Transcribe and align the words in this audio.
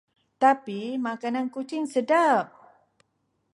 Tapi, 0.43 0.81
makanan 1.07 1.45
kucing 1.53 1.85
sedap. 1.93 2.45